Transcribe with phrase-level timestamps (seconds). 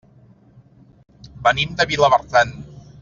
[1.49, 2.59] Venim de Vilabertran.